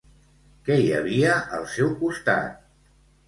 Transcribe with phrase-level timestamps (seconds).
[0.69, 2.65] Què hi havia al seu costat?